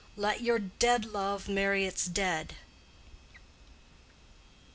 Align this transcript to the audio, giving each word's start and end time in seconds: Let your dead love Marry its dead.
Let 0.15 0.41
your 0.41 0.57
dead 0.57 1.05
love 1.05 1.47
Marry 1.47 1.85
its 1.85 2.07
dead. 2.07 2.55